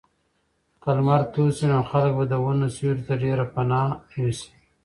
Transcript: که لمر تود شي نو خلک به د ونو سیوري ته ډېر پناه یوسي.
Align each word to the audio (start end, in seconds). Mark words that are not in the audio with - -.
که 0.81 0.89
لمر 0.95 1.21
تود 1.33 1.51
شي 1.57 1.65
نو 1.71 1.79
خلک 1.89 2.13
به 2.17 2.25
د 2.27 2.33
ونو 2.43 2.67
سیوري 2.75 3.03
ته 3.07 3.13
ډېر 3.23 3.39
پناه 3.53 3.89
یوسي. 4.21 4.49